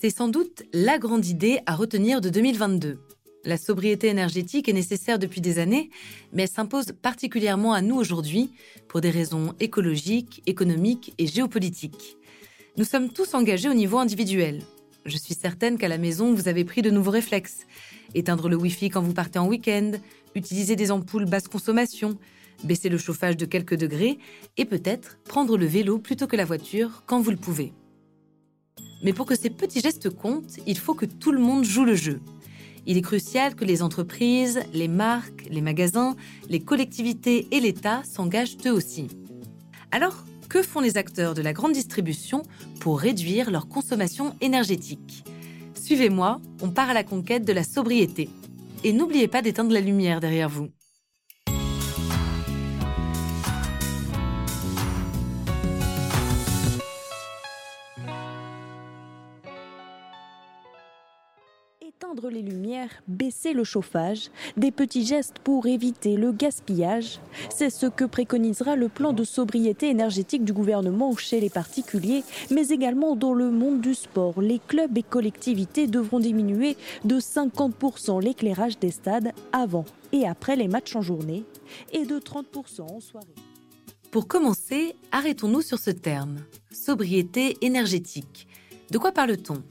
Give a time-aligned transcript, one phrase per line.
[0.00, 3.00] C'est sans doute la grande idée à retenir de 2022.
[3.44, 5.90] La sobriété énergétique est nécessaire depuis des années,
[6.32, 8.52] mais elle s'impose particulièrement à nous aujourd'hui
[8.86, 12.16] pour des raisons écologiques, économiques et géopolitiques.
[12.76, 14.62] Nous sommes tous engagés au niveau individuel.
[15.04, 17.66] Je suis certaine qu'à la maison, vous avez pris de nouveaux réflexes.
[18.14, 19.90] Éteindre le Wi-Fi quand vous partez en week-end,
[20.36, 22.16] utiliser des ampoules basse consommation,
[22.62, 24.18] baisser le chauffage de quelques degrés
[24.58, 27.72] et peut-être prendre le vélo plutôt que la voiture quand vous le pouvez.
[29.02, 31.94] Mais pour que ces petits gestes comptent, il faut que tout le monde joue le
[31.94, 32.20] jeu.
[32.86, 36.16] Il est crucial que les entreprises, les marques, les magasins,
[36.48, 39.08] les collectivités et l'État s'engagent eux aussi.
[39.90, 42.42] Alors, que font les acteurs de la grande distribution
[42.80, 45.24] pour réduire leur consommation énergétique?
[45.74, 48.28] Suivez-moi, on part à la conquête de la sobriété.
[48.84, 50.68] Et n'oubliez pas d'éteindre la lumière derrière vous.
[62.26, 67.20] Les lumières, baisser le chauffage, des petits gestes pour éviter le gaspillage.
[67.54, 72.68] C'est ce que préconisera le plan de sobriété énergétique du gouvernement chez les particuliers, mais
[72.68, 74.40] également dans le monde du sport.
[74.40, 80.68] Les clubs et collectivités devront diminuer de 50% l'éclairage des stades avant et après les
[80.68, 81.44] matchs en journée
[81.92, 83.26] et de 30% en soirée.
[84.10, 86.38] Pour commencer, arrêtons-nous sur ce terme,
[86.72, 88.48] sobriété énergétique.
[88.90, 89.62] De quoi parle-t-on?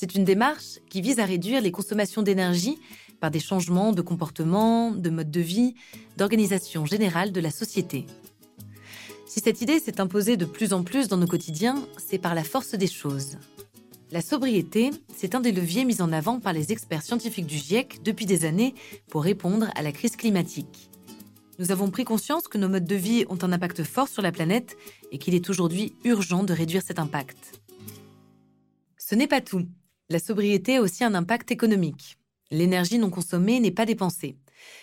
[0.00, 2.78] C'est une démarche qui vise à réduire les consommations d'énergie
[3.20, 5.74] par des changements de comportement, de mode de vie,
[6.16, 8.06] d'organisation générale de la société.
[9.26, 12.44] Si cette idée s'est imposée de plus en plus dans nos quotidiens, c'est par la
[12.44, 13.36] force des choses.
[14.10, 18.02] La sobriété, c'est un des leviers mis en avant par les experts scientifiques du GIEC
[18.02, 18.74] depuis des années
[19.10, 20.90] pour répondre à la crise climatique.
[21.58, 24.32] Nous avons pris conscience que nos modes de vie ont un impact fort sur la
[24.32, 24.78] planète
[25.12, 27.60] et qu'il est aujourd'hui urgent de réduire cet impact.
[28.96, 29.66] Ce n'est pas tout.
[30.10, 32.18] La sobriété a aussi un impact économique.
[32.50, 34.36] L'énergie non consommée n'est pas dépensée.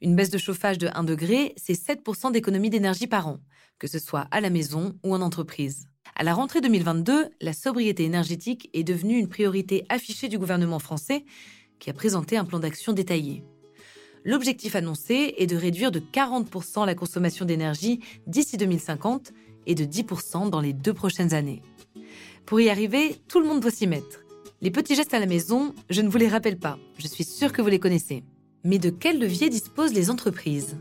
[0.00, 3.40] Une baisse de chauffage de 1 degré, c'est 7% d'économie d'énergie par an,
[3.80, 5.88] que ce soit à la maison ou en entreprise.
[6.14, 11.24] À la rentrée 2022, la sobriété énergétique est devenue une priorité affichée du gouvernement français,
[11.80, 13.42] qui a présenté un plan d'action détaillé.
[14.24, 19.32] L'objectif annoncé est de réduire de 40% la consommation d'énergie d'ici 2050
[19.66, 21.62] et de 10% dans les deux prochaines années.
[22.46, 24.27] Pour y arriver, tout le monde doit s'y mettre.
[24.60, 27.52] Les petits gestes à la maison, je ne vous les rappelle pas, je suis sûre
[27.52, 28.24] que vous les connaissez.
[28.64, 30.76] Mais de quels leviers disposent les entreprises?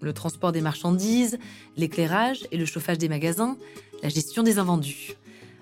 [0.00, 1.38] Le transport des marchandises,
[1.76, 3.56] l'éclairage et le chauffage des magasins,
[4.02, 5.12] la gestion des invendus.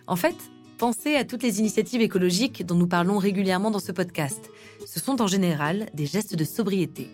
[0.06, 0.37] En fait,
[0.78, 4.50] pensez à toutes les initiatives écologiques dont nous parlons régulièrement dans ce podcast.
[4.87, 7.09] Ce sont en général des gestes de sobriété.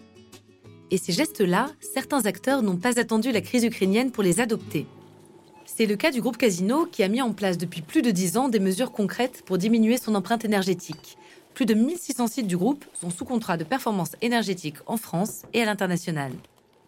[0.93, 4.87] Et ces gestes-là, certains acteurs n'ont pas attendu la crise ukrainienne pour les adopter.
[5.79, 8.39] C'est le cas du groupe Casino qui a mis en place depuis plus de 10
[8.39, 11.19] ans des mesures concrètes pour diminuer son empreinte énergétique.
[11.53, 15.61] Plus de 1600 sites du groupe sont sous contrat de performance énergétique en France et
[15.61, 16.33] à l'international.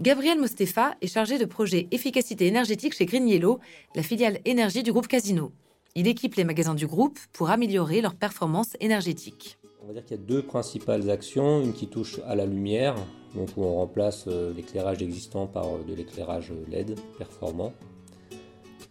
[0.01, 3.61] Gabriel Mostefa est chargé de projet efficacité énergétique chez Green Yellow,
[3.95, 5.53] la filiale énergie du groupe Casino.
[5.95, 9.59] Il équipe les magasins du groupe pour améliorer leur performance énergétique.
[9.83, 12.95] On va dire qu'il y a deux principales actions, une qui touche à la lumière,
[13.35, 17.75] donc où on remplace euh, l'éclairage existant par euh, de l'éclairage LED performant,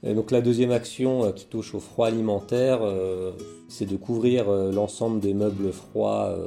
[0.04, 3.32] donc la deuxième action euh, qui touche au froid alimentaire, euh,
[3.68, 6.38] c'est de couvrir euh, l'ensemble des meubles froids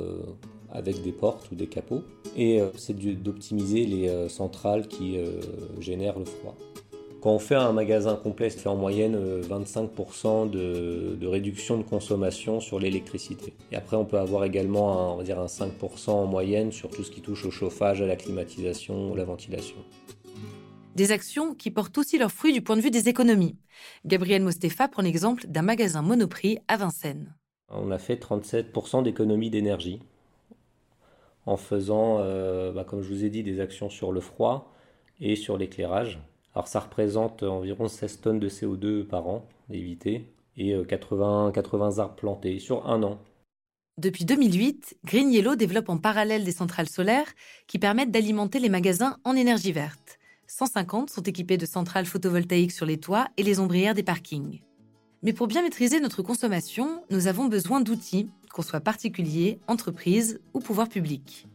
[0.73, 2.03] avec des portes ou des capots.
[2.37, 5.19] Et c'est d'optimiser les centrales qui
[5.81, 6.55] génèrent le froid.
[7.21, 12.61] Quand on fait un magasin complet, ça fait en moyenne 25% de, réduction de consommation
[12.61, 13.53] sur l'électricité.
[13.73, 16.89] Et après, on peut avoir également un, on va dire un 5% en moyenne sur
[16.89, 19.77] tout ce qui touche au chauffage, à la climatisation, ou la ventilation.
[21.01, 23.57] Des actions qui portent aussi leurs fruits du point de vue des économies.
[24.05, 27.35] Gabriel Mostefa prend l'exemple d'un magasin Monoprix à Vincennes.
[27.71, 30.03] On a fait 37% d'économie d'énergie
[31.47, 34.75] en faisant, euh, bah, comme je vous ai dit, des actions sur le froid
[35.23, 36.21] et sur l'éclairage.
[36.55, 40.27] Alors ça représente environ 16 tonnes de CO2 par an évité
[40.59, 43.19] et 80, euh, 80 arbres plantés sur un an.
[43.97, 47.33] Depuis 2008, Green Yellow développe en parallèle des centrales solaires
[47.67, 50.20] qui permettent d'alimenter les magasins en énergie verte.
[50.51, 54.61] 150 sont équipés de centrales photovoltaïques sur les toits et les ombrières des parkings.
[55.23, 60.59] Mais pour bien maîtriser notre consommation, nous avons besoin d'outils, qu'on soit particulier, entreprise ou
[60.59, 61.47] pouvoir public.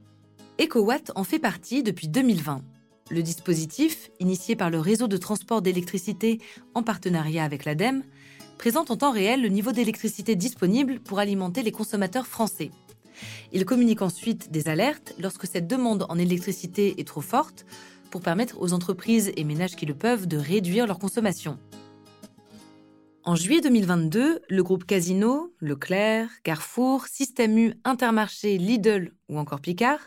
[0.62, 2.62] EcoWatt en fait partie depuis 2020.
[3.12, 6.40] Le dispositif, initié par le réseau de transport d'électricité
[6.74, 8.04] en partenariat avec l'ADEME,
[8.58, 12.72] présente en temps réel le niveau d'électricité disponible pour alimenter les consommateurs français.
[13.52, 17.66] Il communique ensuite des alertes lorsque cette demande en électricité est trop forte
[18.12, 21.58] pour permettre aux entreprises et ménages qui le peuvent de réduire leur consommation.
[23.24, 30.00] En juillet 2022, le groupe Casino, Leclerc, Carrefour, Système U, Intermarché, Lidl ou encore Picard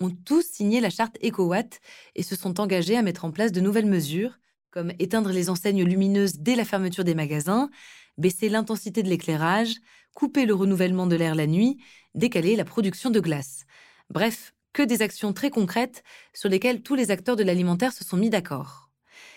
[0.00, 1.80] ont tous signé la charte EcoWatt
[2.14, 4.38] et se sont engagés à mettre en place de nouvelles mesures,
[4.70, 7.68] comme éteindre les enseignes lumineuses dès la fermeture des magasins,
[8.16, 9.74] baisser l'intensité de l'éclairage,
[10.14, 11.78] couper le renouvellement de l'air la nuit,
[12.14, 13.64] décaler la production de glace.
[14.08, 16.02] Bref, que des actions très concrètes
[16.32, 18.90] sur lesquelles tous les acteurs de l'alimentaire se sont mis d'accord.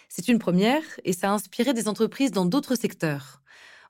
[0.09, 3.41] C'est une première et ça a inspiré des entreprises dans d'autres secteurs.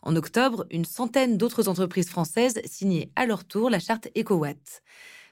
[0.02, 4.84] En octobre, une centaine d'autres entreprises françaises signaient à leur tour la charte EcoWatt.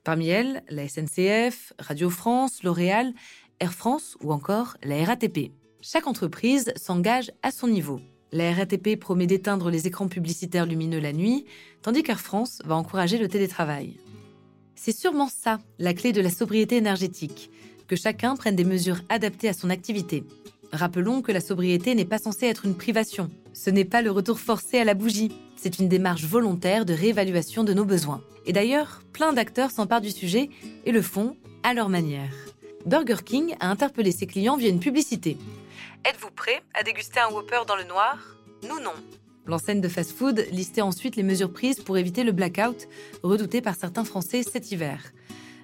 [0.04, 3.14] Parmi elles, la SNCF, Radio France, L'Oréal,
[3.60, 5.52] Air France ou encore la RATP.
[5.82, 8.02] Chaque entreprise s'engage à son niveau.
[8.32, 11.46] La RATP promet d'éteindre les écrans publicitaires lumineux la nuit,
[11.84, 14.00] tandis qu'Air France va encourager le télétravail.
[14.86, 17.50] C'est sûrement ça, la clé de la sobriété énergétique,
[17.88, 20.26] que chacun prenne des mesures adaptées à son activité.
[20.74, 23.32] Rappelons que la sobriété n'est pas censée être une privation.
[23.54, 25.32] Ce n'est pas le retour forcé à la bougie.
[25.56, 28.22] C'est une démarche volontaire de réévaluation de nos besoins.
[28.46, 30.50] Et d'ailleurs, plein d'acteurs s'emparent du sujet
[30.84, 32.34] et le font à leur manière.
[32.86, 35.38] Burger King a interpellé ses clients via une publicité.
[36.04, 38.18] Êtes-vous prêt à déguster un Whopper dans le noir?
[38.64, 38.92] Nous non.
[39.46, 42.88] L'enseigne de fast-food listait ensuite les mesures prises pour éviter le blackout
[43.24, 45.12] redouté par certains Français cet hiver.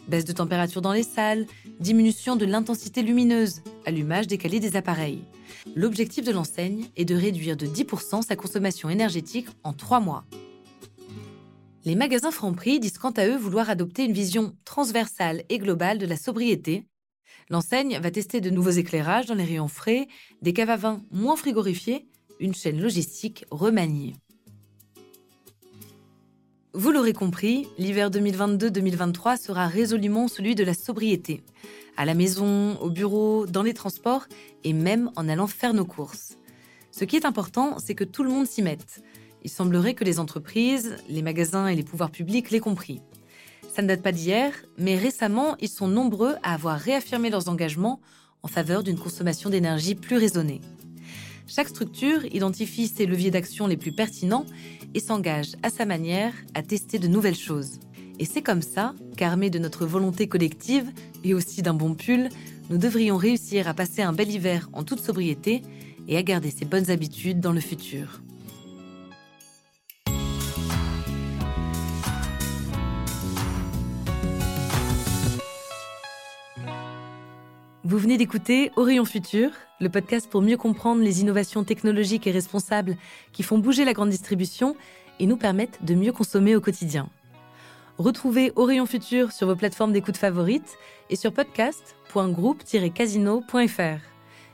[0.09, 1.45] Baisse de température dans les salles,
[1.79, 5.23] diminution de l'intensité lumineuse, allumage décalé des appareils.
[5.75, 10.25] L'objectif de l'enseigne est de réduire de 10% sa consommation énergétique en trois mois.
[11.85, 16.05] Les magasins Franprix disent quant à eux vouloir adopter une vision transversale et globale de
[16.05, 16.85] la sobriété
[17.49, 20.07] L'enseigne va tester de nouveaux éclairages dans les rayons frais,
[20.41, 22.07] des caves à vin moins frigorifiés,
[22.39, 24.15] une chaîne logistique remaniée.
[26.73, 31.43] Vous l'aurez compris, l'hiver 2022-2023 sera résolument celui de la sobriété.
[31.97, 34.27] À la maison, au bureau, dans les transports
[34.63, 36.37] et même en allant faire nos courses.
[36.91, 39.01] Ce qui est important, c'est que tout le monde s'y mette.
[39.43, 43.01] Il semblerait que les entreprises, les magasins et les pouvoirs publics l'aient compris.
[43.73, 47.99] Ça ne date pas d'hier, mais récemment, ils sont nombreux à avoir réaffirmé leurs engagements
[48.43, 50.61] en faveur d'une consommation d'énergie plus raisonnée.
[51.49, 54.45] Chaque structure identifie ses leviers d'action les plus pertinents
[54.93, 57.79] et s'engage à sa manière à tester de nouvelles choses.
[58.19, 60.91] Et c'est comme ça qu'armés de notre volonté collective
[61.23, 62.29] et aussi d'un bon pull,
[62.69, 65.63] nous devrions réussir à passer un bel hiver en toute sobriété
[66.07, 68.21] et à garder ces bonnes habitudes dans le futur.
[77.89, 79.49] Vous venez d'écouter Orion Futur,
[79.79, 82.95] le podcast pour mieux comprendre les innovations technologiques et responsables
[83.31, 84.75] qui font bouger la grande distribution
[85.19, 87.09] et nous permettent de mieux consommer au quotidien.
[87.97, 90.77] Retrouvez Orion Futur sur vos plateformes d'écoute favorites
[91.09, 94.01] et sur podcast.groupe-casino.fr.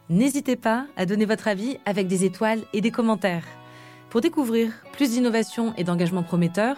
[0.08, 3.44] N'hésitez pas à donner votre avis avec des étoiles et des commentaires.
[4.12, 6.78] Pour découvrir plus d'innovations et d'engagements prometteurs,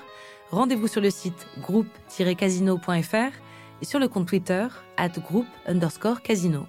[0.50, 3.47] rendez-vous sur le site groupe-casino.fr
[3.86, 6.68] sur le compte Twitter at group underscore casino.